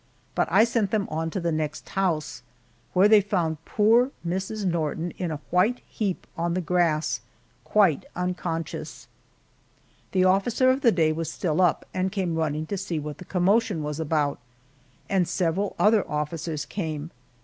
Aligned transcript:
But 0.33 0.47
I 0.51 0.63
sent 0.63 0.89
them 0.89 1.07
on 1.11 1.29
to 1.29 1.39
the 1.39 1.51
next 1.51 1.89
house 1.89 2.41
where 2.93 3.07
they 3.07 3.21
found 3.21 3.63
poor 3.65 4.09
Mrs. 4.27 4.65
Norton 4.65 5.11
in 5.19 5.29
a 5.29 5.39
white 5.51 5.81
heap 5.87 6.25
on 6.35 6.55
the 6.55 6.59
grass, 6.59 7.21
quite 7.63 8.05
unconscious. 8.15 9.05
The 10.11 10.25
officer 10.25 10.71
of 10.71 10.81
the 10.81 10.91
day 10.91 11.11
was 11.11 11.31
still 11.31 11.61
up 11.61 11.85
and 11.93 12.11
came 12.11 12.33
running 12.33 12.65
to 12.65 12.79
see 12.79 12.97
what 12.97 13.19
the 13.19 13.25
commotion 13.25 13.83
was 13.83 13.99
about 13.99 14.39
and 15.07 15.27
several 15.27 15.75
other 15.77 16.03
officers 16.09 16.65
came. 16.65 17.11